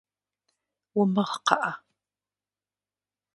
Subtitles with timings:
[0.99, 1.71] Умыгъ, кхъыӏэ.